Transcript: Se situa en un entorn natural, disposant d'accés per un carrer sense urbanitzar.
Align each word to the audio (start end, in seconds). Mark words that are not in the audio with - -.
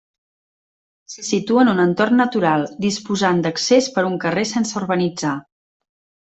Se 1.15 1.25
situa 1.27 1.65
en 1.65 1.69
un 1.73 1.81
entorn 1.83 2.17
natural, 2.23 2.67
disposant 2.87 3.45
d'accés 3.45 3.93
per 3.99 4.07
un 4.11 4.19
carrer 4.27 4.49
sense 4.57 4.83
urbanitzar. 4.85 5.39